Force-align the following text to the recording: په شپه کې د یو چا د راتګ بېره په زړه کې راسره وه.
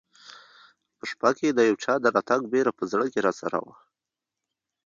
په 0.97 1.03
شپه 1.11 1.29
کې 1.37 1.47
د 1.51 1.59
یو 1.69 1.75
چا 1.83 1.93
د 2.01 2.05
راتګ 2.15 2.41
بېره 2.53 2.71
په 2.79 2.83
زړه 2.91 3.05
کې 3.13 3.19
راسره 3.27 3.57
وه. 3.65 3.75